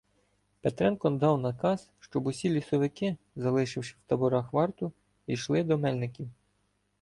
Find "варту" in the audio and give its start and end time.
4.53-4.91